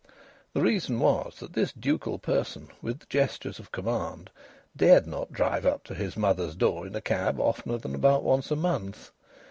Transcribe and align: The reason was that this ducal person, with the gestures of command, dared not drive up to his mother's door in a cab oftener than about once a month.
The 0.53 0.61
reason 0.63 0.99
was 0.99 1.35
that 1.37 1.53
this 1.53 1.71
ducal 1.71 2.17
person, 2.17 2.69
with 2.81 3.01
the 3.01 3.05
gestures 3.05 3.59
of 3.59 3.71
command, 3.71 4.31
dared 4.75 5.05
not 5.05 5.31
drive 5.31 5.63
up 5.63 5.83
to 5.83 5.93
his 5.93 6.17
mother's 6.17 6.55
door 6.55 6.87
in 6.87 6.95
a 6.95 7.01
cab 7.01 7.39
oftener 7.39 7.77
than 7.77 7.93
about 7.93 8.23
once 8.23 8.49
a 8.49 8.55
month. 8.55 9.11